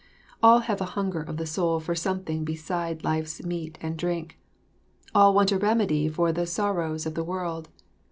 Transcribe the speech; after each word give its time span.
All 0.41 0.61
have 0.61 0.81
a 0.81 0.85
hunger 0.97 1.21
of 1.21 1.37
the 1.37 1.45
soul 1.45 1.79
for 1.79 1.93
something 1.93 2.43
beside 2.43 3.03
life's 3.03 3.43
meat 3.43 3.77
and 3.83 3.97
drink; 3.97 4.39
all 5.13 5.31
want 5.31 5.51
a 5.51 5.59
remedy 5.59 6.09
for 6.09 6.31
the 6.31 6.47
sorrows 6.47 7.05
of 7.05 7.13
the 7.13 7.23
world. 7.23 7.69